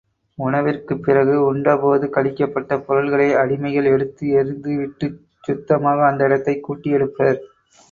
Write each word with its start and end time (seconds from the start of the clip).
உணவிற்குப் 0.37 1.01
பிறகு 1.01 1.43
உண்டபோது 1.43 2.07
கழிக்கப்பட்ட 2.07 2.79
பொருள்களை 2.79 3.35
அடிமைகள் 3.35 3.91
எடுத்து 3.91 4.27
எறிந்துவிட்டுச் 4.39 5.17
சுத்தமாக 5.43 6.05
அந்த 6.07 6.23
இடத்தைக் 6.23 6.63
கூட்டி 6.63 6.91
எடுப்பர். 6.93 7.39